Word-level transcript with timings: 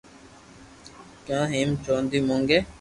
ڪنو 1.25 1.43
ھيم 1.53 1.69
چوندي 1.83 2.19
مونگي 2.27 2.59